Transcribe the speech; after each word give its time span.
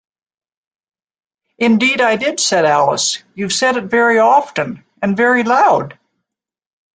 ‘Indeed 1.59 2.01
I 2.01 2.15
did,’ 2.15 2.39
said 2.39 2.65
Alice: 2.65 3.21
‘you’ve 3.35 3.51
said 3.53 3.77
it 3.77 3.83
very 3.83 4.17
often—and 4.17 5.15
very 5.15 5.43
loud. 5.43 5.99